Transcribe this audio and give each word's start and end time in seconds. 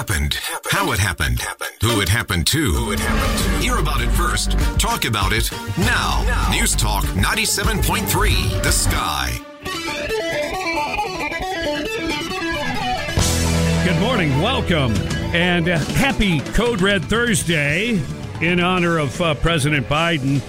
What 0.00 0.08
happened? 0.08 0.34
How 0.70 0.92
it 0.92 0.98
happened? 0.98 1.42
Who 1.82 2.00
it 2.00 2.08
happened 2.08 2.46
to? 2.46 2.96
Hear 3.60 3.76
about 3.76 4.00
it 4.00 4.08
first. 4.08 4.52
Talk 4.78 5.04
about 5.04 5.34
it 5.34 5.50
now. 5.76 6.48
News 6.50 6.74
Talk 6.74 7.04
97.3 7.04 8.62
The 8.62 8.72
Sky. 8.72 9.38
Good 13.84 14.00
morning, 14.00 14.40
welcome, 14.40 14.94
and 15.34 15.68
uh, 15.68 15.76
happy 15.76 16.40
Code 16.54 16.80
Red 16.80 17.04
Thursday 17.04 18.00
in 18.40 18.58
honor 18.58 18.96
of 18.96 19.20
uh, 19.20 19.34
President 19.34 19.86
Biden 19.86 20.40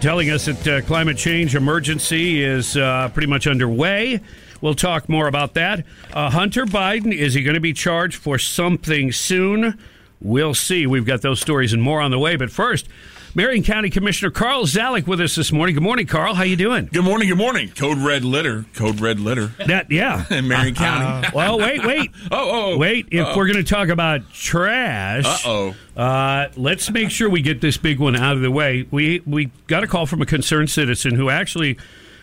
telling 0.00 0.30
us 0.30 0.44
that 0.44 0.68
uh, 0.68 0.80
climate 0.82 1.16
change 1.16 1.56
emergency 1.56 2.44
is 2.44 2.76
uh, 2.76 3.08
pretty 3.12 3.26
much 3.26 3.48
underway. 3.48 4.20
We'll 4.60 4.74
talk 4.74 5.08
more 5.08 5.26
about 5.26 5.54
that. 5.54 5.84
Uh, 6.12 6.30
Hunter 6.30 6.66
Biden, 6.66 7.14
is 7.14 7.34
he 7.34 7.42
going 7.42 7.54
to 7.54 7.60
be 7.60 7.72
charged 7.72 8.16
for 8.16 8.38
something 8.38 9.12
soon? 9.12 9.78
We'll 10.20 10.54
see. 10.54 10.86
We've 10.86 11.06
got 11.06 11.22
those 11.22 11.40
stories 11.40 11.72
and 11.72 11.82
more 11.82 12.00
on 12.00 12.10
the 12.10 12.18
way. 12.18 12.36
But 12.36 12.50
first, 12.50 12.86
Marion 13.34 13.62
County 13.62 13.90
Commissioner 13.90 14.30
Carl 14.30 14.64
Zalak 14.64 15.06
with 15.06 15.20
us 15.20 15.36
this 15.36 15.52
morning. 15.52 15.74
Good 15.74 15.84
morning, 15.84 16.06
Carl. 16.06 16.34
How 16.34 16.42
you 16.42 16.56
doing? 16.56 16.90
Good 16.92 17.04
morning. 17.04 17.28
Good 17.28 17.38
morning. 17.38 17.70
Code 17.70 17.98
red 17.98 18.24
litter. 18.24 18.66
Code 18.74 19.00
red 19.00 19.20
litter. 19.20 19.52
That 19.66 19.90
yeah. 19.90 20.24
in 20.30 20.48
Marion 20.48 20.74
County. 20.74 21.28
Uh, 21.28 21.30
well, 21.34 21.58
wait, 21.58 21.84
wait. 21.86 22.10
oh, 22.32 22.72
oh. 22.72 22.76
Wait, 22.76 23.06
if 23.12 23.24
Uh-oh. 23.24 23.36
we're 23.36 23.46
going 23.46 23.64
to 23.64 23.74
talk 23.74 23.88
about 23.88 24.30
trash, 24.32 25.24
Uh-oh. 25.46 25.74
uh, 25.96 26.48
let's 26.56 26.90
make 26.90 27.10
sure 27.10 27.30
we 27.30 27.40
get 27.40 27.60
this 27.60 27.76
big 27.76 28.00
one 28.00 28.16
out 28.16 28.34
of 28.34 28.42
the 28.42 28.50
way. 28.50 28.86
We 28.90 29.22
we 29.24 29.50
got 29.68 29.84
a 29.84 29.86
call 29.86 30.06
from 30.06 30.20
a 30.20 30.26
concerned 30.26 30.68
citizen 30.68 31.14
who 31.14 31.30
actually 31.30 31.78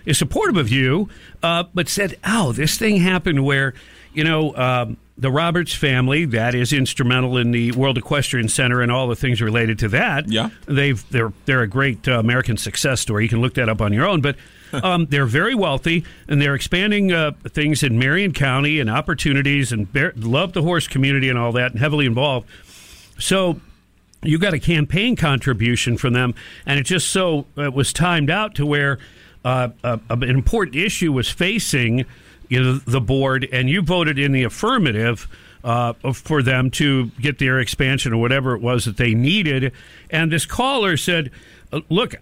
is 0.07 0.17
supportive 0.17 0.57
of 0.57 0.69
you, 0.69 1.09
uh, 1.43 1.65
but 1.75 1.87
said, 1.87 2.17
"Oh, 2.25 2.51
this 2.51 2.77
thing 2.77 2.97
happened 2.97 3.45
where, 3.45 3.75
you 4.13 4.23
know." 4.23 4.55
Um, 4.55 4.97
the 5.19 5.31
Roberts 5.31 5.73
family, 5.73 6.25
that 6.25 6.53
is 6.53 6.71
instrumental 6.71 7.37
in 7.37 7.49
the 7.49 7.71
World 7.71 7.97
Equestrian 7.97 8.49
Center 8.49 8.83
and 8.83 8.91
all 8.91 9.07
the 9.07 9.15
things 9.15 9.41
related 9.41 9.79
to 9.79 9.87
that. 9.87 10.29
Yeah. 10.29 10.51
they've 10.67 11.03
they're 11.09 11.33
they're 11.45 11.63
a 11.63 11.67
great 11.67 12.07
uh, 12.07 12.19
American 12.19 12.55
success 12.55 13.01
story. 13.01 13.23
You 13.23 13.29
can 13.29 13.41
look 13.41 13.55
that 13.55 13.67
up 13.67 13.81
on 13.81 13.93
your 13.93 14.05
own, 14.05 14.21
but 14.21 14.35
um, 14.73 15.07
they're 15.07 15.25
very 15.25 15.55
wealthy 15.55 16.03
and 16.27 16.39
they're 16.39 16.53
expanding 16.53 17.11
uh, 17.11 17.31
things 17.47 17.81
in 17.81 17.97
Marion 17.97 18.31
County 18.31 18.79
and 18.79 18.91
opportunities 18.91 19.71
and 19.71 19.91
bear, 19.91 20.13
love 20.15 20.53
the 20.53 20.61
horse 20.61 20.87
community 20.87 21.29
and 21.29 21.39
all 21.39 21.51
that 21.53 21.71
and 21.71 21.79
heavily 21.79 22.05
involved. 22.05 22.47
So 23.17 23.59
you 24.23 24.37
got 24.37 24.53
a 24.53 24.59
campaign 24.59 25.15
contribution 25.15 25.97
from 25.97 26.13
them, 26.13 26.35
and 26.65 26.79
it 26.79 26.83
just 26.83 27.07
so 27.09 27.45
it 27.55 27.73
was 27.73 27.91
timed 27.91 28.29
out 28.29 28.55
to 28.55 28.65
where 28.65 28.99
uh, 29.47 29.69
a, 29.83 29.99
an 30.09 30.23
important 30.23 30.75
issue 30.75 31.13
was 31.13 31.29
facing 31.29 32.05
you 32.49 32.61
know 32.63 32.73
the 32.77 33.01
board, 33.01 33.47
and 33.51 33.69
you 33.69 33.81
voted 33.81 34.19
in 34.19 34.31
the 34.31 34.43
affirmative. 34.43 35.27
Uh, 35.63 35.91
for 36.13 36.41
them 36.43 36.71
to 36.71 37.07
get 37.19 37.39
their 37.39 37.59
expansion 37.59 38.13
or 38.13 38.17
whatever 38.17 38.55
it 38.55 38.61
was 38.61 38.85
that 38.85 38.95
they 38.95 39.13
needed. 39.13 39.73
And 40.09 40.31
this 40.31 40.45
caller 40.45 40.95
said, 40.95 41.29
uh, 41.73 41.81
Look, 41.89 42.15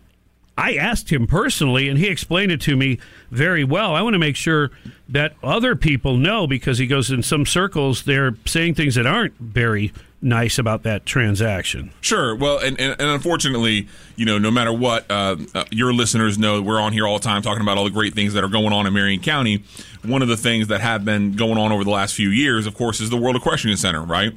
I 0.58 0.76
asked 0.76 1.12
him 1.12 1.28
personally, 1.28 1.90
and 1.90 1.98
he 1.98 2.08
explained 2.08 2.52
it 2.52 2.62
to 2.62 2.78
me 2.78 2.98
very 3.30 3.64
well. 3.64 3.94
I 3.94 4.02
want 4.02 4.14
to 4.14 4.20
make 4.20 4.38
sure 4.38 4.72
that 5.10 5.34
other 5.44 5.76
people 5.76 6.16
know 6.16 6.48
because 6.48 6.78
he 6.78 6.88
goes 6.88 7.12
in 7.12 7.24
some 7.24 7.46
circles, 7.46 8.04
they're 8.04 8.36
saying 8.46 8.76
things 8.76 8.96
that 8.96 9.06
aren't 9.06 9.38
very 9.38 9.92
nice 10.22 10.58
about 10.58 10.84
that 10.84 11.06
transaction. 11.06 11.92
Sure. 12.02 12.36
Well, 12.36 12.58
and, 12.60 12.80
and, 12.80 13.00
and 13.00 13.10
unfortunately, 13.10 13.88
you 14.16 14.26
know, 14.26 14.38
no 14.38 14.50
matter 14.50 14.74
what, 14.74 15.10
uh, 15.12 15.36
uh, 15.54 15.66
your 15.72 15.94
listeners 15.94 16.38
know 16.38 16.62
we're 16.62 16.80
on 16.80 16.94
here 16.94 17.06
all 17.06 17.20
the 17.20 17.24
time 17.24 17.42
talking 17.42 17.62
about 17.62 17.78
all 17.78 17.84
the 17.84 17.92
great 17.92 18.16
things 18.16 18.34
that 18.34 18.44
are 18.44 18.50
going 18.50 18.74
on 18.74 18.88
in 18.88 18.94
Marion 18.94 19.22
County. 19.22 19.64
One 20.04 20.22
of 20.22 20.28
the 20.28 20.38
things 20.38 20.68
that 20.70 20.82
have 20.82 21.06
been 21.06 21.34
going 21.34 21.58
on 21.58 21.72
over 21.72 21.84
the 21.84 21.92
last 21.92 22.16
few 22.16 22.30
years, 22.30 22.66
of 22.66 22.76
course, 22.76 23.02
is 23.02 23.10
the 23.10 23.18
World 23.18 23.36
Equestrian 23.36 23.78
Center, 23.78 24.04
right? 24.04 24.34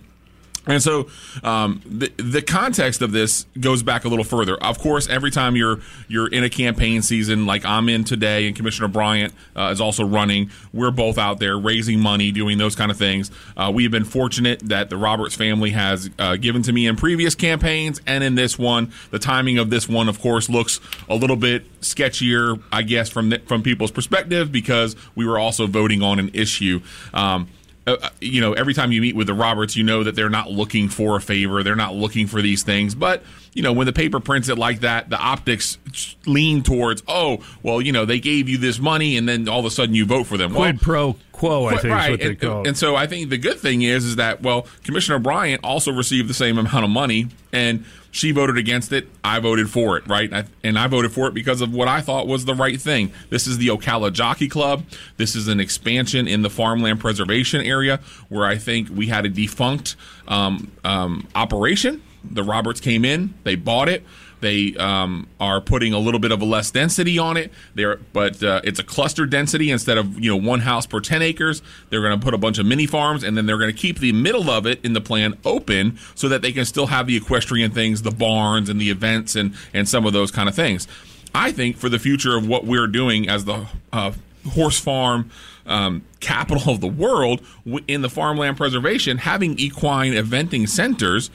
And 0.69 0.83
so 0.83 1.09
um, 1.43 1.81
the 1.87 2.13
the 2.19 2.43
context 2.43 3.01
of 3.01 3.11
this 3.11 3.47
goes 3.59 3.83
back 3.83 4.05
a 4.05 4.09
little 4.09 4.25
further. 4.25 4.63
Of 4.63 4.79
course, 4.79 5.09
every 5.09 5.31
time 5.31 5.57
you're 5.57 5.81
you're 6.09 6.29
in 6.29 6.45
a 6.45 6.51
campaign 6.51 7.01
season, 7.01 7.47
like 7.47 7.65
I'm 7.65 7.89
in 7.89 8.05
today, 8.05 8.47
and 8.47 8.55
Commissioner 8.55 8.89
Bryant 8.89 9.33
uh, 9.57 9.71
is 9.73 9.81
also 9.81 10.05
running, 10.05 10.51
we're 10.75 10.91
both 10.91 11.17
out 11.17 11.41
there 11.41 11.59
raising 11.59 12.01
money, 12.01 12.31
doing 12.31 12.59
those 12.59 12.77
kind 12.77 12.91
of 12.91 12.99
things. 12.99 13.31
Uh, 13.57 13.73
we 13.75 13.83
have 13.85 13.93
been 13.93 14.05
fortunate 14.05 14.61
that 14.69 14.91
the 14.91 14.99
Roberts 14.99 15.35
family 15.35 15.71
has 15.71 16.11
uh, 16.19 16.37
given 16.37 16.63
to 16.63 16.73
me 16.73 16.87
in 16.87 16.97
previous 16.97 17.35
campaigns, 17.35 18.01
and 18.07 18.23
in 18.23 18.35
this 18.35 18.59
one, 18.59 18.93
the 19.11 19.19
timing 19.19 19.57
of 19.57 19.71
this 19.71 19.89
one, 19.89 20.09
of 20.09 20.21
course, 20.21 20.51
looks 20.51 20.81
a 21.09 21.15
little 21.15 21.37
bit 21.37 21.65
sketchier, 21.81 22.63
I 22.71 22.83
guess, 22.83 23.09
from 23.09 23.31
the, 23.31 23.39
from 23.41 23.63
people's 23.63 23.91
perspective 23.91 24.53
because 24.53 24.97
we 25.15 25.25
were 25.25 25.39
also 25.39 25.67
voting 25.67 26.03
on 26.03 26.19
an 26.19 26.31
issue. 26.35 26.81
Um, 27.15 27.49
uh, 27.95 28.11
you 28.21 28.41
know, 28.41 28.53
every 28.53 28.75
time 28.75 28.93
you 28.93 29.01
meet 29.01 29.17
with 29.17 29.27
the 29.27 29.35
Roberts, 29.35 29.77
you 29.77 29.85
know 29.85 30.05
that 30.05 30.15
they're 30.15 30.29
not 30.31 30.51
looking 30.51 30.89
for 30.89 31.17
a 31.17 31.21
favor. 31.21 31.63
They're 31.63 31.77
not 31.77 31.95
looking 31.95 32.27
for 32.27 32.43
these 32.43 32.63
things. 32.63 32.95
But, 32.95 33.23
you 33.59 33.65
know, 33.65 33.73
when 33.73 33.87
the 33.87 33.93
paper 33.93 34.21
prints 34.21 34.49
it 34.49 34.57
like 34.57 34.81
that, 34.81 35.11
the 35.11 35.19
optics 35.19 35.79
lean 36.27 36.63
towards, 36.63 37.03
oh, 37.09 37.45
well, 37.65 37.83
you 37.83 37.91
know, 37.91 38.05
they 38.05 38.21
gave 38.21 38.49
you 38.49 38.57
this 38.57 38.79
money 38.79 39.17
and 39.17 39.29
then 39.29 39.49
all 39.49 39.59
of 39.59 39.65
a 39.65 39.71
sudden 39.71 39.97
you 39.97 40.07
vote 40.07 40.29
for 40.29 40.37
them. 40.37 40.55
Well, 40.55 40.63
Quid 40.63 40.81
pro 40.81 41.17
quo, 41.33 41.67
I 41.67 41.71
think 41.73 41.85
is 41.87 41.91
right. 41.91 42.23
and, 42.23 42.41
call 42.41 42.69
and 42.69 42.77
so 42.77 42.95
I 42.95 43.09
think 43.09 43.31
the 43.31 43.37
good 43.37 43.59
thing 43.59 43.83
is, 43.83 44.05
is 44.05 44.15
that, 44.15 44.43
well, 44.43 44.69
Commissioner 44.85 45.19
Bryant 45.19 45.65
also 45.65 45.91
received 45.91 46.31
the 46.31 46.35
same 46.35 46.57
amount 46.57 46.85
of 46.85 46.91
money 46.91 47.31
and 47.53 47.85
she 48.13 48.31
voted 48.31 48.59
against 48.59 48.93
it. 48.93 49.09
I 49.25 49.41
voted 49.41 49.69
for 49.69 49.97
it, 49.97 50.07
right? 50.07 50.33
I, 50.33 50.45
and 50.63 50.79
I 50.79 50.87
voted 50.87 51.11
for 51.11 51.27
it 51.27 51.35
because 51.35 51.61
of 51.61 51.75
what 51.75 51.89
I 51.89 52.01
thought 52.01 52.29
was 52.29 52.45
the 52.45 52.55
right 52.55 52.81
thing. 52.81 53.11
This 53.29 53.49
is 53.49 53.59
the 53.59 53.69
Ocala 53.69 54.13
Jockey 54.13 54.47
Club. 54.47 54.85
This 55.17 55.35
is 55.35 55.49
an 55.49 55.59
expansion 55.59 56.29
in 56.29 56.43
the 56.43 56.51
farmland 56.51 57.01
preservation 57.01 57.61
area 57.61 57.99
where 58.29 58.45
I 58.45 58.57
think 58.57 58.89
we 58.89 59.09
had 59.09 59.27
a 59.27 59.29
defunct 59.29 59.97
um, 60.29 60.71
um, 60.85 61.27
operation. 61.35 62.03
The 62.31 62.43
Roberts 62.43 62.81
came 62.81 63.05
in, 63.05 63.35
they 63.45 63.55
bought 63.55 63.89
it. 63.89 64.05
They 64.41 64.77
um, 64.77 65.27
are 65.41 65.61
putting 65.61 65.93
a 65.93 65.99
little 65.99 66.21
bit 66.21 66.31
of 66.31 66.41
a 66.41 66.45
less 66.45 66.71
density 66.71 67.19
on 67.19 67.37
it. 67.37 67.51
There, 67.75 67.97
but 68.13 68.43
uh, 68.43 68.61
it's 68.63 68.79
a 68.79 68.85
cluster 68.85 69.27
density 69.27 69.71
instead 69.71 69.99
of 69.99 70.19
you 70.21 70.31
know 70.31 70.37
one 70.37 70.61
house 70.61 70.87
per 70.87 71.01
ten 71.01 71.23
acres. 71.23 71.63
They're 71.91 72.03
going 72.03 72.19
to 72.19 72.25
put 72.25 72.35
a 72.35 72.39
bunch 72.39 72.59
of 72.59 72.67
mini 72.67 72.87
farms, 72.87 73.25
and 73.25 73.37
then 73.37 73.47
they're 73.47 73.59
going 73.59 73.73
to 73.73 73.77
keep 73.77 73.99
the 73.99 74.13
middle 74.13 74.51
of 74.51 74.67
it 74.67 74.85
in 74.85 74.93
the 74.93 75.01
plan 75.01 75.37
open 75.45 75.99
so 76.15 76.29
that 76.29 76.43
they 76.43 76.53
can 76.53 76.65
still 76.65 76.87
have 76.87 77.07
the 77.07 77.17
equestrian 77.17 77.73
things, 77.73 78.03
the 78.03 78.11
barns, 78.11 78.69
and 78.69 78.81
the 78.81 78.91
events, 78.91 79.35
and 79.35 79.55
and 79.75 79.89
some 79.89 80.07
of 80.07 80.13
those 80.13 80.31
kind 80.31 80.49
of 80.49 80.55
things. 80.55 80.87
I 81.35 81.53
think 81.53 81.77
for 81.77 81.89
the 81.89 81.99
future 81.99 82.37
of 82.37 82.47
what 82.47 82.65
we're 82.65 82.87
doing 82.87 83.29
as 83.29 83.45
the 83.45 83.67
uh, 83.93 84.13
horse 84.51 84.79
farm 84.79 85.31
um, 85.67 86.03
capital 86.21 86.73
of 86.73 86.81
the 86.81 86.89
world 86.89 87.43
in 87.87 88.03
the 88.03 88.09
farmland 88.09 88.57
preservation, 88.57 89.19
having 89.19 89.59
equine 89.59 90.13
eventing 90.13 90.69
centers 90.69 91.31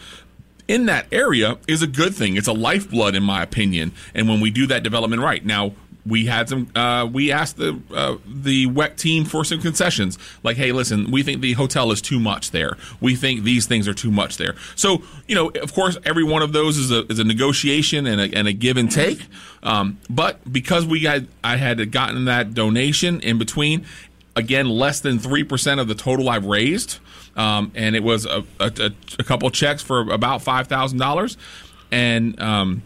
in 0.68 0.86
that 0.86 1.08
area 1.12 1.58
is 1.68 1.82
a 1.82 1.88
good 1.88 2.16
thing. 2.16 2.38
It's 2.38 2.48
a 2.48 2.54
lifeblood, 2.54 3.16
in 3.16 3.24
my 3.24 3.44
opinion. 3.44 3.92
And 4.14 4.30
when 4.30 4.40
we 4.40 4.50
do 4.50 4.68
that 4.68 4.84
development 4.84 5.22
right 5.22 5.46
now, 5.46 5.74
we 6.06 6.26
had 6.26 6.50
some. 6.50 6.70
Uh, 6.76 7.08
we 7.12 7.32
asked 7.32 7.58
the 7.58 7.80
uh, 7.94 8.18
the 8.26 8.68
WEC 8.68 8.98
team 8.98 9.26
for 9.26 9.44
some 9.46 9.62
concessions, 9.62 10.18
like, 10.44 10.58
"Hey, 10.58 10.72
listen, 10.72 11.12
we 11.12 11.24
think 11.24 11.42
the 11.42 11.54
hotel 11.54 11.92
is 11.92 12.02
too 12.02 12.20
much 12.20 12.52
there. 12.52 12.78
We 13.00 13.16
think 13.16 13.44
these 13.44 13.66
things 13.66 13.88
are 13.88 13.94
too 13.94 14.12
much 14.12 14.38
there." 14.38 14.56
So, 14.76 15.04
you 15.28 15.36
know, 15.36 15.50
of 15.50 15.74
course, 15.74 15.98
every 16.04 16.24
one 16.24 16.42
of 16.42 16.52
those 16.52 16.78
is 16.78 16.92
a 16.92 17.06
is 17.08 17.20
a 17.20 17.24
negotiation 17.24 18.06
and 18.06 18.20
a, 18.20 18.38
and 18.38 18.48
a 18.48 18.54
give 18.54 18.78
and 18.78 18.92
take. 18.92 19.26
Um, 19.62 20.00
but 20.10 20.52
because 20.52 20.86
we 20.86 21.00
got, 21.00 21.22
I 21.44 21.56
had 21.58 21.92
gotten 21.92 22.26
that 22.26 22.54
donation 22.54 23.22
in 23.22 23.38
between. 23.38 23.86
Again, 24.36 24.68
less 24.68 25.00
than 25.00 25.20
three 25.20 25.44
percent 25.44 25.80
of 25.80 25.88
the 25.88 25.94
total 25.94 26.28
I've 26.28 26.46
raised, 26.46 26.98
um, 27.36 27.72
and 27.76 27.96
it 27.96 28.04
was 28.04 28.26
a, 28.26 28.44
a, 28.60 28.92
a 29.20 29.24
couple 29.24 29.50
checks 29.50 29.82
for 29.82 30.02
about 30.12 30.42
five 30.42 30.68
thousand 30.68 31.00
dollars, 31.00 31.38
and 31.92 32.40
um, 32.42 32.84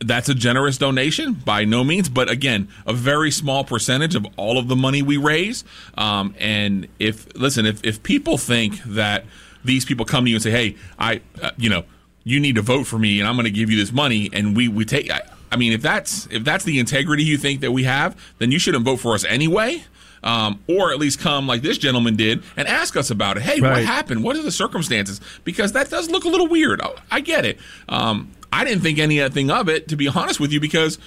that's 0.00 0.28
a 0.28 0.34
generous 0.34 0.78
donation 0.78 1.34
by 1.34 1.64
no 1.64 1.84
means, 1.84 2.08
but 2.08 2.30
again, 2.30 2.68
a 2.86 2.92
very 2.92 3.30
small 3.30 3.64
percentage 3.64 4.14
of 4.14 4.26
all 4.36 4.58
of 4.58 4.68
the 4.68 4.76
money 4.76 5.02
we 5.02 5.16
raise. 5.16 5.64
Um, 5.96 6.34
and 6.38 6.88
if 6.98 7.34
listen, 7.36 7.66
if 7.66 7.84
if 7.84 8.02
people 8.02 8.38
think 8.38 8.82
that 8.84 9.24
these 9.64 9.84
people 9.84 10.04
come 10.04 10.24
to 10.24 10.30
you 10.30 10.36
and 10.36 10.42
say, 10.42 10.50
"Hey, 10.50 10.76
I, 10.98 11.20
uh, 11.42 11.50
you 11.56 11.70
know, 11.70 11.84
you 12.22 12.40
need 12.40 12.54
to 12.56 12.62
vote 12.62 12.84
for 12.84 12.98
me, 12.98 13.20
and 13.20 13.28
I'm 13.28 13.34
going 13.34 13.44
to 13.44 13.50
give 13.50 13.70
you 13.70 13.76
this 13.76 13.92
money," 13.92 14.30
and 14.32 14.56
we 14.56 14.68
we 14.68 14.84
take. 14.84 15.10
I, 15.10 15.22
I 15.50 15.56
mean, 15.56 15.72
if 15.72 15.82
that's 15.82 16.26
if 16.30 16.44
that's 16.44 16.64
the 16.64 16.78
integrity 16.78 17.24
you 17.24 17.38
think 17.38 17.60
that 17.60 17.72
we 17.72 17.84
have, 17.84 18.20
then 18.38 18.50
you 18.50 18.58
shouldn't 18.58 18.84
vote 18.84 18.96
for 18.96 19.14
us 19.14 19.24
anyway. 19.24 19.84
Um, 20.24 20.58
or 20.66 20.90
at 20.90 20.98
least 20.98 21.20
come 21.20 21.46
like 21.46 21.62
this 21.62 21.78
gentleman 21.78 22.16
did 22.16 22.42
and 22.56 22.66
ask 22.66 22.96
us 22.96 23.10
about 23.10 23.36
it. 23.36 23.42
Hey, 23.44 23.60
Right. 23.60 23.70
what 23.74 23.84
happened? 23.84 24.24
What 24.24 24.34
are 24.36 24.42
the 24.42 24.50
circumstances? 24.50 25.20
Because 25.44 25.72
that 25.72 25.90
does 25.90 26.10
look 26.10 26.24
a 26.24 26.28
little 26.28 26.48
weird. 26.48 26.80
I, 26.80 26.90
I 27.12 27.20
get 27.20 27.44
it. 27.44 27.58
Um, 27.88 28.30
I 28.52 28.64
didn't 28.64 28.82
think 28.82 28.98
anything 28.98 29.50
of 29.50 29.68
it, 29.68 29.88
to 29.88 29.96
be 29.96 30.08
honest 30.08 30.40
with 30.40 30.50
you, 30.52 30.60
because 30.60 30.98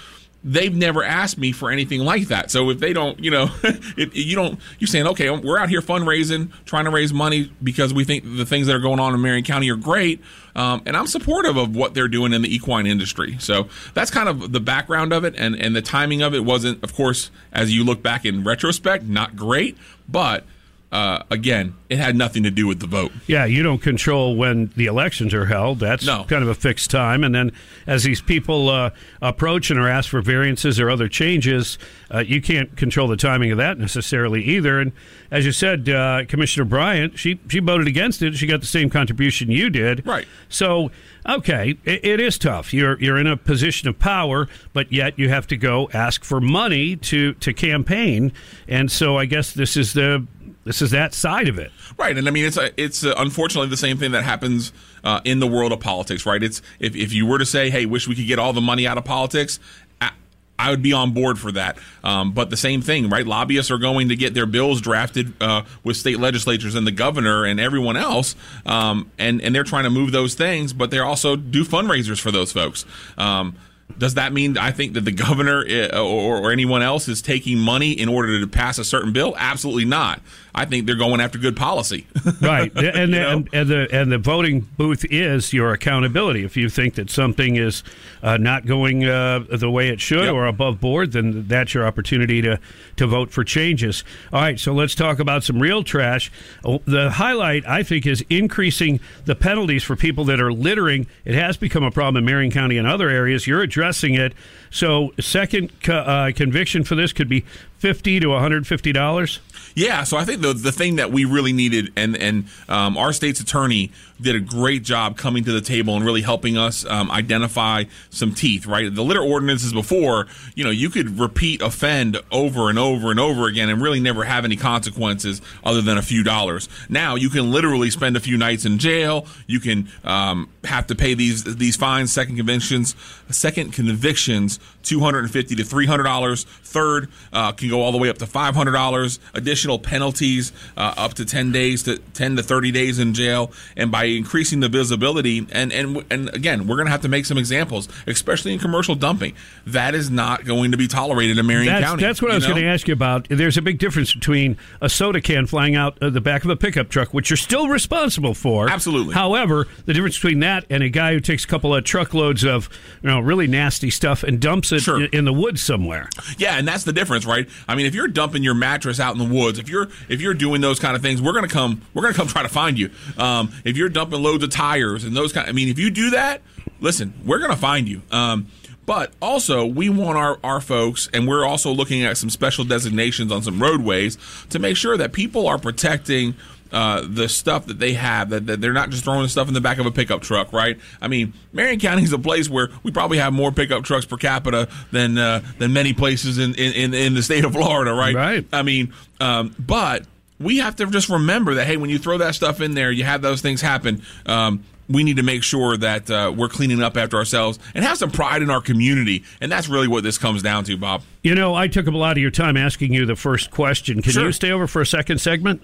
they've 0.43 0.75
never 0.75 1.03
asked 1.03 1.37
me 1.37 1.51
for 1.51 1.71
anything 1.71 2.01
like 2.01 2.27
that. 2.27 2.51
So 2.51 2.69
if 2.69 2.79
they 2.79 2.93
don't, 2.93 3.21
you 3.23 3.31
know, 3.31 3.49
if 3.63 4.15
you 4.15 4.35
don't, 4.35 4.59
you're 4.79 4.87
saying, 4.87 5.07
okay, 5.07 5.29
we're 5.29 5.57
out 5.57 5.69
here 5.69 5.81
fundraising, 5.81 6.51
trying 6.65 6.85
to 6.85 6.91
raise 6.91 7.11
money 7.11 7.51
because 7.61 7.93
we 7.93 8.03
think 8.03 8.23
the 8.23 8.45
things 8.45 8.67
that 8.67 8.75
are 8.75 8.79
going 8.79 8.99
on 8.99 9.13
in 9.13 9.21
Marion 9.21 9.43
County 9.43 9.69
are 9.69 9.75
great. 9.75 10.21
Um, 10.55 10.81
and 10.85 10.95
I'm 10.95 11.07
supportive 11.07 11.57
of 11.57 11.75
what 11.75 11.93
they're 11.93 12.07
doing 12.07 12.33
in 12.33 12.41
the 12.41 12.53
equine 12.53 12.87
industry. 12.87 13.37
So 13.39 13.67
that's 13.93 14.09
kind 14.09 14.29
of 14.29 14.51
the 14.51 14.59
background 14.59 15.13
of 15.13 15.23
it. 15.23 15.35
And, 15.37 15.55
and 15.55 15.75
the 15.75 15.81
timing 15.81 16.21
of 16.21 16.33
it 16.33 16.45
wasn't, 16.45 16.83
of 16.83 16.95
course, 16.95 17.29
as 17.51 17.73
you 17.73 17.83
look 17.83 18.01
back 18.01 18.25
in 18.25 18.43
retrospect, 18.43 19.03
not 19.03 19.35
great. 19.35 19.77
But 20.09 20.45
uh, 20.91 21.23
again, 21.29 21.75
it 21.89 21.97
had 21.97 22.15
nothing 22.15 22.43
to 22.43 22.51
do 22.51 22.65
with 22.65 22.79
the 22.79 22.87
vote. 22.87 23.11
Yeah, 23.27 23.43
you 23.45 23.61
don't 23.61 23.81
control 23.81 24.35
when 24.37 24.71
the 24.77 24.85
elections 24.85 25.33
are 25.33 25.45
held. 25.45 25.79
That's 25.79 26.05
No. 26.05 26.23
kind 26.25 26.43
of 26.43 26.49
a 26.49 26.55
fixed 26.55 26.89
time. 26.91 27.23
And 27.25 27.35
then 27.35 27.51
as 27.85 28.03
these 28.03 28.21
people 28.21 28.69
uh, 28.69 28.91
approach 29.21 29.69
and 29.69 29.77
are 29.79 29.87
asked 29.89 30.09
for 30.09 30.21
variances 30.21 30.79
or 30.79 30.89
other 30.89 31.07
changes, 31.09 31.77
uh, 32.13 32.19
you 32.19 32.41
can't 32.41 32.75
control 32.77 33.07
the 33.09 33.17
timing 33.17 33.51
of 33.51 33.57
that 33.57 33.77
necessarily 33.77 34.43
either. 34.43 34.79
And 34.79 34.91
as 35.29 35.45
you 35.45 35.51
said, 35.51 35.89
uh, 35.89 36.23
Commissioner 36.27 36.63
Bryant, 36.65 37.19
she, 37.19 37.39
she 37.49 37.59
voted 37.59 37.87
against 37.87 38.21
it. 38.21 38.35
She 38.35 38.47
got 38.47 38.61
the 38.61 38.65
same 38.67 38.89
contribution 38.89 39.51
you 39.51 39.69
did. 39.69 40.05
Right. 40.07 40.25
So, 40.47 40.89
okay, 41.27 41.77
it, 41.83 42.05
it 42.05 42.19
is 42.21 42.37
tough. 42.37 42.73
You're, 42.73 42.97
you're 43.01 43.17
in 43.17 43.27
a 43.27 43.35
position 43.35 43.89
of 43.89 43.99
power, 43.99 44.47
but 44.73 44.91
yet 44.93 45.19
you 45.19 45.27
have 45.29 45.47
to 45.47 45.57
go 45.57 45.89
ask 45.93 46.23
for 46.23 46.39
money 46.39 46.95
to, 46.95 47.33
to 47.35 47.53
campaign. 47.53 48.31
And 48.69 48.89
so 48.89 49.17
I 49.17 49.25
guess 49.25 49.51
this 49.51 49.75
is 49.75 49.91
the. 49.93 50.25
This 50.67 50.81
is 50.81 50.91
that 50.91 51.13
side 51.13 51.47
of 51.47 51.57
it. 51.57 51.71
Right, 51.97 52.17
and 52.17 52.27
I 52.27 52.31
mean 52.31 52.43
it's 52.43 52.57
a, 52.57 52.69
it's 52.79 53.05
uh 53.05 53.13
unfortunately 53.17 53.69
the 53.69 53.77
same 53.77 53.97
thing 53.97 54.11
that 54.11 54.23
happens 54.23 54.73
uh, 55.01 55.21
in 55.23 55.39
the 55.39 55.47
world 55.47 55.71
of 55.71 55.79
politics. 55.79 56.25
Right, 56.25 56.43
it's 56.43 56.61
if 56.79 56.93
if 56.93 57.13
you 57.13 57.25
were 57.25 57.39
to 57.39 57.45
say, 57.45 57.69
"Hey, 57.69 57.85
wish 57.85 58.07
we 58.07 58.15
could 58.15 58.27
get 58.27 58.37
all 58.37 58.51
the 58.51 58.61
money 58.61 58.85
out 58.85 58.97
of 58.97 59.05
politics," 59.05 59.61
I, 60.01 60.11
I 60.59 60.69
would 60.71 60.81
be 60.81 60.91
on 60.91 61.13
board 61.13 61.39
for 61.39 61.53
that. 61.53 61.77
Um, 62.03 62.33
but 62.33 62.49
the 62.49 62.57
same 62.57 62.81
thing, 62.81 63.09
right? 63.09 63.25
Lobbyists 63.25 63.71
are 63.71 63.77
going 63.77 64.09
to 64.09 64.17
get 64.17 64.33
their 64.33 64.45
bills 64.45 64.81
drafted 64.81 65.41
uh, 65.41 65.63
with 65.85 65.95
state 65.95 66.19
legislatures 66.19 66.75
and 66.75 66.85
the 66.85 66.91
governor 66.91 67.45
and 67.45 67.61
everyone 67.61 67.95
else, 67.95 68.35
um, 68.65 69.09
and 69.17 69.41
and 69.41 69.55
they're 69.55 69.63
trying 69.63 69.85
to 69.85 69.89
move 69.89 70.11
those 70.11 70.35
things, 70.35 70.73
but 70.73 70.91
they 70.91 70.99
also 70.99 71.37
do 71.37 71.63
fundraisers 71.63 72.19
for 72.19 72.31
those 72.31 72.51
folks. 72.51 72.85
Um, 73.17 73.55
does 73.97 74.13
that 74.15 74.33
mean 74.33 74.57
I 74.57 74.71
think 74.71 74.93
that 74.93 75.01
the 75.05 75.11
governor 75.11 75.65
uh, 75.67 75.99
or, 75.99 76.37
or 76.39 76.51
anyone 76.51 76.81
else 76.81 77.07
is 77.07 77.21
taking 77.21 77.57
money 77.57 77.91
in 77.91 78.09
order 78.09 78.39
to 78.39 78.47
pass 78.47 78.77
a 78.77 78.83
certain 78.83 79.13
bill? 79.13 79.35
Absolutely 79.37 79.85
not. 79.85 80.21
I 80.53 80.65
think 80.65 80.87
they're 80.87 80.95
going 80.95 81.21
after 81.21 81.37
good 81.37 81.55
policy. 81.55 82.07
right 82.41 82.71
and, 82.75 83.11
You 83.13 83.19
know? 83.19 83.29
and 83.29 83.49
and 83.53 83.69
the 83.69 83.87
and 83.91 84.11
the 84.11 84.17
voting 84.17 84.61
booth 84.61 85.05
is 85.09 85.53
your 85.53 85.71
accountability 85.71 86.43
if 86.43 86.57
you 86.57 86.67
think 86.67 86.95
that 86.95 87.11
something 87.11 87.55
is 87.57 87.83
uh, 88.23 88.37
not 88.37 88.65
going 88.65 89.05
uh, 89.05 89.45
the 89.51 89.69
way 89.69 89.89
it 89.89 90.01
should 90.01 90.23
Yep. 90.25 90.33
or 90.33 90.47
above 90.47 90.79
board 90.81 91.11
then 91.11 91.47
that's 91.47 91.75
your 91.75 91.85
opportunity 91.85 92.41
to 92.41 92.59
to 92.95 93.05
vote 93.05 93.29
for 93.31 93.43
changes 93.43 94.03
all 94.33 94.41
right 94.41 94.59
so 94.59 94.73
let's 94.73 94.95
talk 94.95 95.19
about 95.19 95.43
some 95.43 95.59
real 95.59 95.83
trash 95.83 96.31
Oh, 96.65 96.81
the 96.85 97.11
highlight 97.11 97.67
i 97.67 97.83
think 97.83 98.07
is 98.07 98.25
increasing 98.29 98.99
the 99.25 99.35
penalties 99.35 99.83
for 99.83 99.95
people 99.95 100.23
that 100.25 100.41
are 100.41 100.51
littering 100.51 101.05
it 101.23 101.35
has 101.35 101.55
become 101.55 101.83
a 101.83 101.91
problem 101.91 102.17
in 102.17 102.25
marion 102.25 102.51
county 102.51 102.79
and 102.79 102.87
other 102.87 103.09
areas 103.09 103.45
you're 103.45 103.61
addressing 103.77 104.15
it. 104.15 104.33
So 104.71 105.13
second 105.19 105.71
co- 105.83 105.93
uh, 105.93 106.31
conviction 106.31 106.83
for 106.83 106.95
this 106.95 107.13
could 107.13 107.29
be 107.29 107.45
50 107.77 108.19
to 108.21 108.29
150 108.29 108.91
dollars 108.91 109.39
Yeah, 109.75 110.03
so 110.03 110.17
I 110.17 110.25
think 110.25 110.41
the 110.41 110.53
the 110.53 110.71
thing 110.71 110.95
that 110.95 111.11
we 111.11 111.25
really 111.25 111.53
needed, 111.53 111.93
and 111.95 112.17
and 112.17 112.45
um, 112.67 112.97
our 112.97 113.13
state's 113.13 113.39
attorney 113.39 113.91
did 114.19 114.35
a 114.35 114.39
great 114.39 114.81
job 114.81 115.15
coming 115.17 115.43
to 115.43 115.51
the 115.51 115.61
table 115.61 115.95
and 115.95 116.03
really 116.03 116.23
helping 116.23 116.57
us 116.57 116.83
um, 116.85 117.11
identify 117.11 117.83
some 118.09 118.33
teeth. 118.33 118.65
Right, 118.65 118.93
the 118.93 119.03
litter 119.03 119.21
ordinances 119.21 119.73
before, 119.73 120.25
you 120.55 120.63
know, 120.63 120.71
you 120.71 120.89
could 120.89 121.19
repeat 121.19 121.61
offend 121.61 122.19
over 122.31 122.69
and 122.69 122.79
over 122.79 123.11
and 123.11 123.19
over 123.19 123.45
again, 123.47 123.69
and 123.69 123.79
really 123.79 123.99
never 123.99 124.23
have 124.23 124.45
any 124.45 124.55
consequences 124.55 125.41
other 125.63 125.83
than 125.83 125.99
a 125.99 126.01
few 126.01 126.23
dollars. 126.23 126.67
Now 126.89 127.13
you 127.13 127.29
can 127.29 127.51
literally 127.51 127.91
spend 127.91 128.17
a 128.17 128.19
few 128.19 128.37
nights 128.37 128.65
in 128.65 128.79
jail. 128.79 129.27
You 129.45 129.59
can 129.59 129.89
um, 130.03 130.49
have 130.63 130.87
to 130.87 130.95
pay 130.95 131.13
these 131.13 131.43
these 131.43 131.75
fines, 131.75 132.11
second 132.11 132.37
convictions, 132.37 132.95
second 133.29 133.73
convictions, 133.73 134.59
two 134.81 135.01
hundred 135.01 135.19
and 135.19 135.31
fifty 135.31 135.55
to 135.55 135.63
three 135.63 135.85
hundred 135.85 136.03
dollars. 136.03 136.45
Third 136.63 137.11
uh, 137.31 137.51
can 137.67 137.77
go 137.77 137.81
all 137.83 137.91
the 137.91 137.97
way 137.97 138.09
up 138.09 138.17
to 138.19 138.27
five 138.27 138.55
hundred 138.55 138.71
dollars. 138.73 139.19
Additional 139.33 139.79
penalties 139.79 140.51
uh, 140.75 140.93
up 140.97 141.13
to 141.15 141.25
ten 141.25 141.51
days 141.51 141.83
to 141.83 141.97
ten 142.13 142.35
to 142.35 142.43
thirty 142.43 142.71
days 142.71 142.99
in 142.99 143.13
jail. 143.13 143.51
And 143.75 143.91
by 143.91 144.05
increasing 144.05 144.59
the 144.59 144.69
visibility, 144.69 145.45
and 145.51 145.71
and 145.71 146.03
and 146.09 146.29
again, 146.33 146.67
we're 146.67 146.75
going 146.77 146.85
to 146.87 146.91
have 146.91 147.01
to 147.01 147.09
make 147.09 147.25
some 147.25 147.37
examples, 147.37 147.87
especially 148.07 148.53
in 148.53 148.59
commercial 148.59 148.95
dumping. 148.95 149.33
That 149.65 149.95
is 149.95 150.09
not 150.09 150.45
going 150.45 150.71
to 150.71 150.77
be 150.77 150.87
tolerated 150.87 151.37
in 151.37 151.45
Marion 151.45 151.67
That's, 151.73 151.85
County. 151.85 152.03
that's 152.03 152.21
what 152.21 152.31
I 152.31 152.35
was 152.35 152.43
know? 152.47 152.53
going 152.53 152.63
to 152.63 152.69
ask 152.69 152.87
you 152.87 152.93
about. 152.93 153.27
There's 153.29 153.57
a 153.57 153.61
big 153.61 153.79
difference 153.79 154.13
between 154.13 154.57
a 154.81 154.89
soda 154.89 155.21
can 155.21 155.45
flying 155.47 155.75
out 155.75 156.01
of 156.01 156.13
the 156.13 156.21
back 156.21 156.43
of 156.43 156.49
a 156.49 156.55
pickup 156.55 156.89
truck, 156.89 157.13
which 157.13 157.29
you're 157.29 157.37
still 157.37 157.67
responsible 157.67 158.33
for. 158.33 158.69
Absolutely. 158.69 159.13
However, 159.13 159.67
the 159.85 159.93
difference 159.93 160.15
between 160.17 160.39
that 160.39 160.65
and 160.69 160.83
a 160.83 160.89
guy 160.89 161.13
who 161.13 161.19
takes 161.19 161.43
a 161.43 161.47
couple 161.47 161.75
of 161.75 161.83
truckloads 161.83 162.43
of 162.43 162.69
you 163.01 163.09
know 163.09 163.19
really 163.19 163.47
nasty 163.47 163.89
stuff 163.89 164.23
and 164.23 164.39
dumps 164.39 164.71
it 164.71 164.81
Sure. 164.81 165.03
in, 165.03 165.09
in 165.11 165.25
the 165.25 165.33
woods 165.33 165.61
somewhere. 165.61 166.09
Yeah, 166.37 166.57
and 166.57 166.67
that's 166.67 166.83
the 166.83 166.93
difference, 166.93 167.25
right? 167.25 167.47
I 167.67 167.75
mean, 167.75 167.85
if 167.85 167.95
you're 167.95 168.07
dumping 168.07 168.43
your 168.43 168.53
mattress 168.53 168.99
out 168.99 169.15
in 169.15 169.19
the 169.19 169.33
woods, 169.33 169.59
if 169.59 169.69
you're 169.69 169.87
if 170.09 170.21
you're 170.21 170.33
doing 170.33 170.61
those 170.61 170.79
kind 170.79 170.95
of 170.95 171.01
things, 171.01 171.21
we're 171.21 171.33
gonna 171.33 171.47
come 171.47 171.81
we're 171.93 172.03
gonna 172.03 172.13
come 172.13 172.27
try 172.27 172.43
to 172.43 172.49
find 172.49 172.77
you. 172.77 172.89
Um, 173.17 173.51
if 173.63 173.77
you're 173.77 173.89
dumping 173.89 174.21
loads 174.21 174.43
of 174.43 174.49
tires 174.49 175.03
and 175.03 175.15
those 175.15 175.33
kind, 175.33 175.47
I 175.47 175.51
mean, 175.51 175.69
if 175.69 175.79
you 175.79 175.89
do 175.89 176.11
that, 176.11 176.41
listen, 176.79 177.13
we're 177.25 177.39
gonna 177.39 177.55
find 177.55 177.87
you. 177.87 178.01
Um, 178.11 178.47
but 178.87 179.11
also, 179.21 179.65
we 179.65 179.89
want 179.89 180.17
our, 180.17 180.39
our 180.45 180.61
folks, 180.61 181.09
and 181.13 181.27
we're 181.27 181.43
also 181.43 181.73
looking 181.73 182.05
at 182.05 182.15
some 182.15 182.29
special 182.29 182.63
designations 182.63 183.33
on 183.33 183.43
some 183.43 183.61
roadways 183.61 184.17
to 184.49 184.59
make 184.59 184.77
sure 184.77 184.95
that 184.95 185.11
people 185.11 185.45
are 185.45 185.57
protecting 185.57 186.35
uh, 186.71 187.03
the 187.07 187.29
stuff 187.29 187.65
that 187.67 187.79
they 187.79 187.93
have, 187.93 188.29
that, 188.29 188.45
that 188.47 188.61
they're 188.61 188.73
not 188.73 188.89
just 188.89 189.03
throwing 189.03 189.27
stuff 189.27 189.47
in 189.47 189.53
the 189.53 189.61
back 189.61 189.77
of 189.77 189.85
a 189.85 189.91
pickup 189.91 190.21
truck, 190.21 190.53
right? 190.53 190.77
I 191.01 191.07
mean, 191.07 191.33
Marion 191.53 191.79
County 191.79 192.03
is 192.03 192.13
a 192.13 192.19
place 192.19 192.49
where 192.49 192.69
we 192.83 192.91
probably 192.91 193.17
have 193.17 193.33
more 193.33 193.51
pickup 193.51 193.83
trucks 193.83 194.05
per 194.05 194.17
capita 194.17 194.67
than 194.91 195.17
uh, 195.17 195.41
than 195.59 195.73
many 195.73 195.93
places 195.93 196.37
in, 196.37 196.55
in, 196.55 196.93
in, 196.93 197.13
the 197.13 197.23
state 197.23 197.45
of 197.45 197.53
Florida, 197.53 197.93
right? 197.93 198.15
Right. 198.15 198.45
I 198.51 198.61
mean, 198.61 198.93
um, 199.19 199.55
but 199.59 200.05
we 200.39 200.57
have 200.57 200.75
to 200.77 200.85
just 200.87 201.09
remember 201.09 201.55
that, 201.55 201.65
hey, 201.65 201.77
when 201.77 201.89
you 201.89 201.97
throw 201.97 202.17
that 202.19 202.35
stuff 202.35 202.61
in 202.61 202.73
there, 202.73 202.91
you 202.91 203.03
have 203.03 203.21
those 203.21 203.41
things 203.41 203.61
happen. 203.61 204.01
Um, 204.25 204.63
we 204.89 205.03
need 205.03 205.17
to 205.17 205.23
make 205.23 205.43
sure 205.43 205.75
that 205.77 206.09
uh, 206.09 206.33
we're 206.35 206.47
cleaning 206.47 206.81
up 206.81 206.95
after 206.97 207.17
ourselves 207.17 207.59
and 207.75 207.83
have 207.83 207.97
some 207.97 208.11
pride 208.11 208.41
in 208.41 208.49
our 208.49 208.61
community. 208.61 209.23
And 209.41 209.51
that's 209.51 209.67
really 209.67 209.87
what 209.87 210.03
this 210.03 210.17
comes 210.17 210.41
down 210.41 210.63
to, 210.65 210.77
Bob. 210.77 211.03
You 211.23 211.35
know, 211.35 211.55
I 211.55 211.67
took 211.67 211.87
up 211.87 211.93
a 211.93 211.97
lot 211.97 212.13
of 212.13 212.21
your 212.21 212.31
time 212.31 212.55
asking 212.55 212.93
you 212.93 213.05
the 213.05 213.15
first 213.15 213.51
question. 213.51 214.01
Can 214.01 214.13
Sure. 214.13 214.25
you 214.25 214.31
stay 214.31 214.51
over 214.51 214.67
for 214.67 214.81
a 214.81 214.85
second 214.85 215.19
segment? 215.19 215.61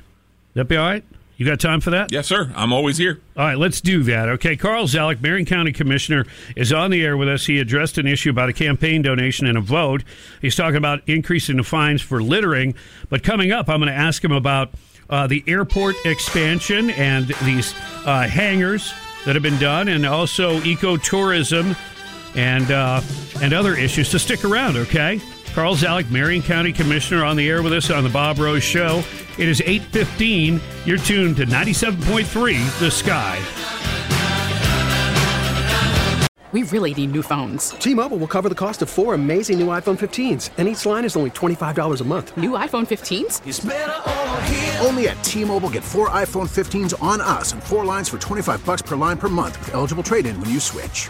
That 0.53 0.65
be 0.65 0.77
all 0.77 0.88
right? 0.88 1.03
You 1.36 1.48
got 1.48 1.60
time 1.60 1.81
for 1.81 1.89
that? 1.89 2.12
Yes, 2.12 2.27
sir. 2.27 2.51
I'm 2.55 2.72
always 2.72 2.98
here. 2.98 3.19
All 3.36 3.43
right, 3.45 3.57
let's 3.57 3.81
do 3.81 4.03
that. 4.03 4.29
Okay, 4.29 4.55
Carl 4.55 4.86
Zalak, 4.86 5.19
Marion 5.22 5.45
County 5.45 5.72
Commissioner, 5.72 6.25
is 6.55 6.72
on 6.72 6.91
the 6.91 7.03
air 7.03 7.17
with 7.17 7.27
us. 7.27 7.48
He 7.48 7.60
addressed 7.60 7.98
an 7.98 8.05
issue 8.05 8.29
about 8.29 8.50
a 8.50 8.53
campaign 8.53 9.01
donation 9.01 9.48
and 9.48 9.57
a 9.57 9.62
vote. 9.62 10.03
He's 10.41 10.55
talking 10.55 10.77
about 10.77 11.01
increasing 11.07 11.57
the 11.57 11.63
fines 11.63 12.03
for 12.03 12.22
littering. 12.22 12.75
But 13.10 13.24
coming 13.24 13.51
up, 13.51 13.67
I'm 13.67 13.79
going 13.79 13.91
to 13.91 13.98
ask 13.98 14.24
him 14.24 14.31
about 14.31 14.72
uh, 15.10 15.25
the 15.25 15.43
airport 15.48 15.95
expansion 16.05 16.91
and 16.91 17.27
these 17.43 17.74
uh, 18.05 18.27
hangars 18.27 18.93
that 19.25 19.36
have 19.36 19.43
been 19.43 19.60
done, 19.60 19.88
and 19.88 20.05
also 20.05 20.60
ecotourism 20.60 21.75
and 22.36 22.72
uh, 22.72 23.01
and 23.41 23.53
other 23.53 23.75
issues. 23.75 24.07
So 24.10 24.17
stick 24.19 24.45
around, 24.45 24.77
okay? 24.77 25.19
Carl 25.53 25.75
Zalak, 25.75 26.10
Marion 26.10 26.41
County 26.41 26.74
Commissioner, 26.74 27.24
on 27.24 27.36
the 27.36 27.48
air 27.48 27.62
with 27.62 27.74
us 27.74 27.91
on 27.91 28.03
the 28.03 28.10
Bob 28.10 28.39
Rose 28.39 28.63
Show. 28.63 29.03
It 29.38 29.48
is 29.48 29.62
8.15. 29.62 30.60
You're 30.83 30.98
tuned 30.98 31.38
to 31.38 31.45
97.3 31.45 32.79
The 32.79 32.89
Sky. 32.89 33.39
We 36.51 36.63
really 36.63 36.93
need 36.95 37.12
new 37.12 37.22
phones. 37.22 37.69
T-Mobile 37.72 38.17
will 38.17 38.27
cover 38.27 38.50
the 38.50 38.55
cost 38.55 38.81
of 38.81 38.89
four 38.89 39.13
amazing 39.13 39.60
new 39.60 39.67
iPhone 39.67 39.98
15s, 39.98 40.50
and 40.57 40.67
each 40.67 40.86
line 40.86 41.05
is 41.05 41.15
only 41.15 41.31
$25 41.31 42.01
a 42.01 42.03
month. 42.03 42.36
New 42.38 42.51
iPhone 42.51 42.86
15s? 42.88 44.86
Only 44.86 45.07
at 45.07 45.24
T-Mobile 45.24 45.69
get 45.69 45.83
four 45.83 46.10
iPhone 46.10 46.48
15s 46.48 47.00
on 47.01 47.22
us 47.22 47.53
and 47.53 47.63
four 47.63 47.86
lines 47.86 48.07
for 48.10 48.19
25 48.19 48.63
bucks 48.65 48.81
per 48.83 48.95
line 48.95 49.17
per 49.17 49.29
month 49.29 49.60
with 49.60 49.74
eligible 49.74 50.03
trade-in 50.03 50.39
when 50.39 50.50
you 50.50 50.60
switch. 50.60 51.10